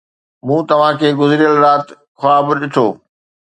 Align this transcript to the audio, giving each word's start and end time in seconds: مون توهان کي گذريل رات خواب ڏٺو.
مون 0.45 0.61
توهان 0.69 0.93
کي 0.99 1.09
گذريل 1.19 1.55
رات 1.63 1.85
خواب 2.19 2.45
ڏٺو. 2.59 2.87